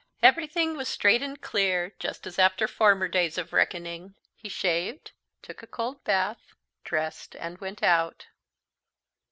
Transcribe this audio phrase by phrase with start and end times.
[0.23, 4.15] Everything was straight and clear, just as after former days of reckoning.
[4.35, 5.11] He shaved,
[5.43, 8.25] took a cold bath, dressed and went out.